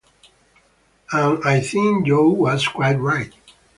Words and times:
And 1.11 1.43
I 1.45 1.59
think 1.61 2.07
Jo 2.07 2.27
was 2.29 2.67
quite 2.67 2.95
right. 2.99 3.35